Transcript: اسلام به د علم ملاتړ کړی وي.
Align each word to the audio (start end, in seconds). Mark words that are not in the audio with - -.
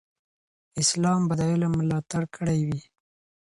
اسلام 0.81 1.21
به 1.27 1.33
د 1.39 1.41
علم 1.51 1.71
ملاتړ 1.79 2.23
کړی 2.35 2.59
وي. 2.67 2.81